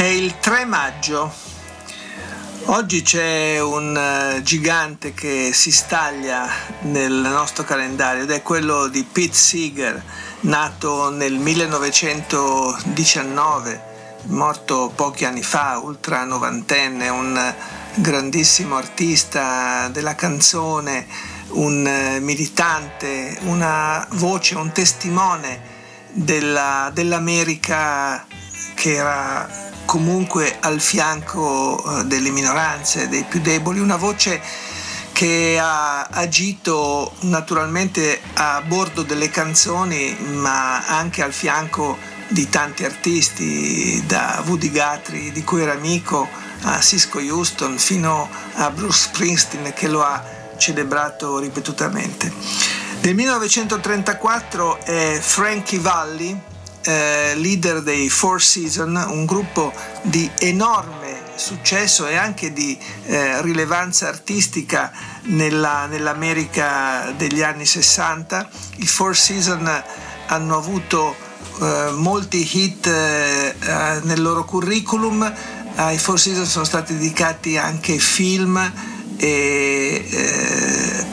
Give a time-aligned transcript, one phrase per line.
[0.00, 1.30] È il 3 maggio.
[2.64, 6.48] Oggi c'è un eh, gigante che si staglia
[6.84, 10.02] nel nostro calendario ed è quello di Pete Seeger,
[10.40, 13.82] nato nel 1919,
[14.28, 17.54] morto pochi anni fa, ultra novantenne, un
[17.96, 21.06] grandissimo artista della canzone,
[21.48, 25.60] un eh, militante, una voce, un testimone
[26.12, 28.24] della, dell'America
[28.74, 34.40] che era comunque al fianco eh, delle minoranze, dei più deboli, una voce
[35.10, 44.00] che ha agito naturalmente a bordo delle canzoni, ma anche al fianco di tanti artisti,
[44.06, 46.28] da Woody Guthrie, di cui era amico,
[46.62, 50.22] a Cisco Houston, fino a Bruce Springsteen che lo ha
[50.56, 52.32] celebrato ripetutamente.
[53.00, 56.40] Nel 1934 è Frankie Valli,
[56.82, 64.08] eh, leader dei Four Seasons, un gruppo di enorme successo e anche di eh, rilevanza
[64.08, 64.92] artistica
[65.22, 68.48] nella, nell'America degli anni 60.
[68.76, 69.82] I Four Seasons
[70.26, 71.28] hanno avuto
[71.60, 75.30] eh, molti hit eh, eh, nel loro curriculum,
[75.74, 78.56] ai Four Seasons sono stati dedicati anche film
[79.16, 81.06] e eh,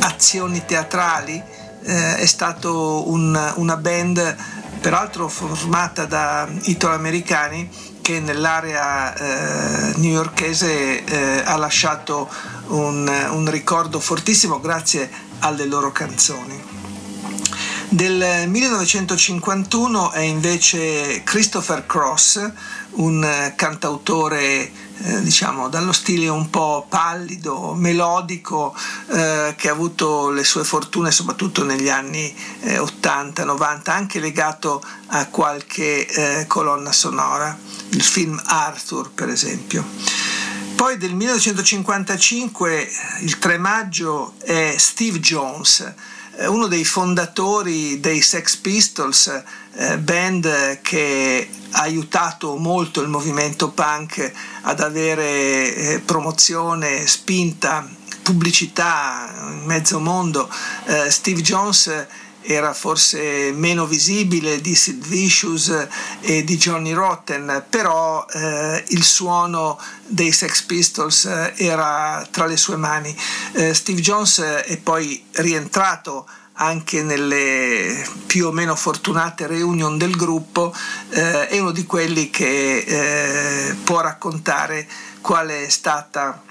[0.00, 1.42] azioni teatrali.
[1.82, 4.36] è stato un, una band
[4.82, 12.28] peraltro formata da italoamericani che nell'area eh, newyorkese eh, ha lasciato
[12.66, 16.60] un, un ricordo fortissimo grazie alle loro canzoni.
[17.90, 22.50] Del 1951 è invece Christopher Cross,
[22.94, 24.68] un cantautore
[25.04, 28.74] eh, diciamo dallo stile un po' pallido, melodico,
[29.08, 35.26] eh, che ha avuto le sue fortune soprattutto negli anni eh, 80-90, anche legato a
[35.26, 37.56] qualche eh, colonna sonora,
[37.90, 39.84] il film Arthur per esempio.
[40.76, 42.88] Poi del 1955,
[43.20, 45.92] il 3 maggio, è Steve Jones,
[46.46, 49.42] uno dei fondatori dei Sex Pistols,
[49.74, 54.32] eh, band che ha aiutato molto il movimento punk
[54.62, 57.88] ad avere eh, promozione, spinta,
[58.22, 60.48] pubblicità in mezzo mondo.
[61.08, 62.06] Steve Jones
[62.42, 65.88] era forse meno visibile di Sid Vicious
[66.20, 72.56] e di Johnny Rotten, però eh, il suono dei Sex Pistols eh, era tra le
[72.56, 73.16] sue mani.
[73.52, 80.74] Eh, Steve Jones è poi rientrato anche nelle più o meno fortunate reunion del gruppo,
[81.10, 84.86] eh, è uno di quelli che eh, può raccontare
[85.20, 86.42] qual è stata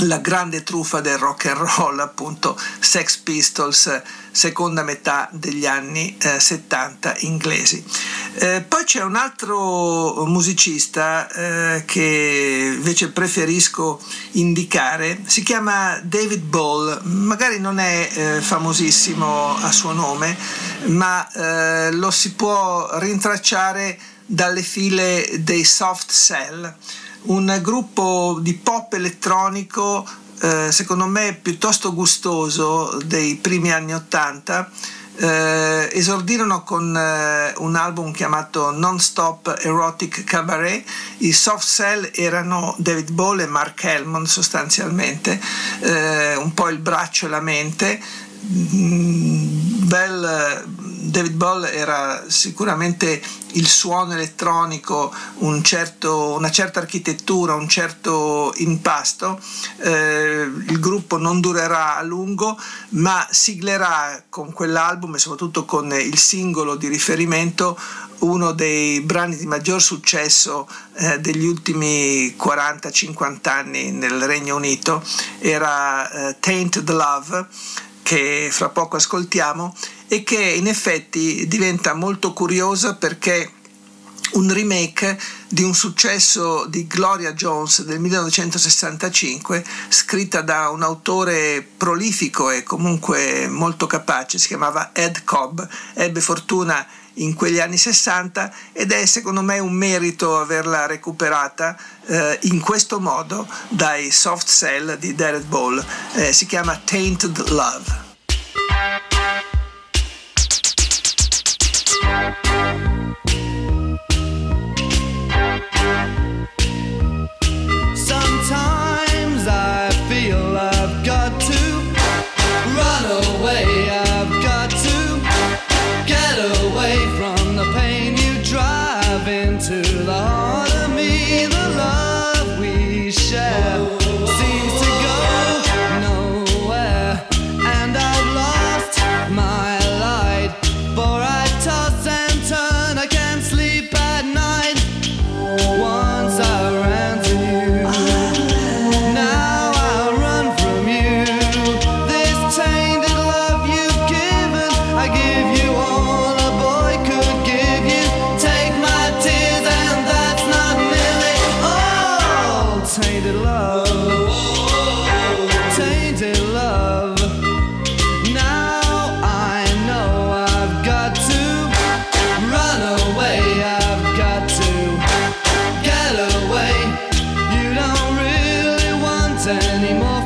[0.00, 6.38] la grande truffa del rock and roll, appunto Sex Pistols, seconda metà degli anni eh,
[6.38, 7.82] 70 inglesi.
[8.34, 14.00] Eh, poi c'è un altro musicista eh, che invece preferisco
[14.32, 20.36] indicare, si chiama David Ball, magari non è eh, famosissimo a suo nome,
[20.86, 26.74] ma eh, lo si può rintracciare dalle file dei Soft Cell
[27.26, 30.06] un gruppo di pop elettronico
[30.40, 34.70] eh, secondo me piuttosto gustoso dei primi anni Ottanta.
[35.18, 40.84] Eh, esordirono con eh, un album chiamato Non Stop Erotic Cabaret.
[41.18, 45.40] I soft cell erano David Ball e Mark Helmond sostanzialmente,
[45.80, 47.98] eh, un po' il braccio e la mente.
[48.52, 50.64] Mm, Bell
[51.10, 53.22] David Ball era sicuramente
[53.52, 59.40] il suono elettronico, un certo, una certa architettura, un certo impasto.
[59.78, 62.58] Eh, il gruppo non durerà a lungo,
[62.90, 67.78] ma siglerà con quell'album e soprattutto con il singolo di riferimento
[68.18, 75.02] uno dei brani di maggior successo eh, degli ultimi 40-50 anni nel Regno Unito,
[75.38, 77.46] era eh, Tainted Love
[78.02, 79.74] che fra poco ascoltiamo
[80.08, 83.50] e che in effetti diventa molto curiosa perché
[84.32, 85.18] un remake
[85.48, 93.46] di un successo di Gloria Jones del 1965, scritta da un autore prolifico e comunque
[93.48, 95.60] molto capace, si chiamava Ed Cobb,
[95.94, 96.84] ebbe fortuna
[97.18, 101.74] in quegli anni 60 ed è secondo me un merito averla recuperata
[102.06, 105.82] eh, in questo modo dai soft cell di Derek Ball.
[106.14, 108.05] Eh, si chiama Tainted Love.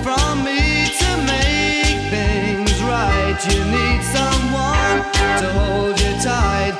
[0.02, 3.38] from me to make things right.
[3.50, 4.96] You need someone
[5.40, 6.76] to hold you tight,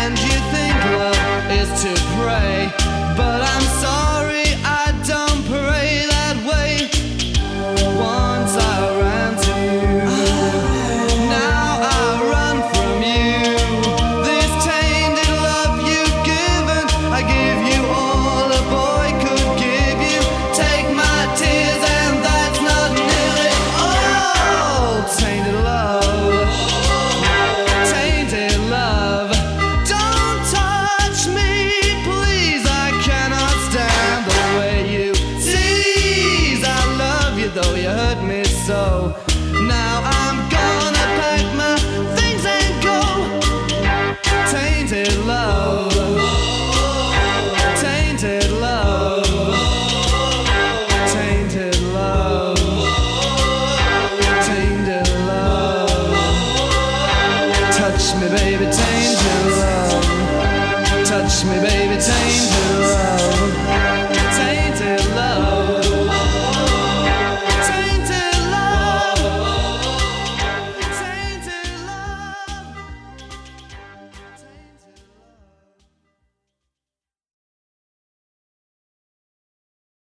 [0.00, 2.72] and you think love is to pray.
[3.16, 4.45] But I'm sorry.
[37.56, 40.25] Touch me, baby, tainted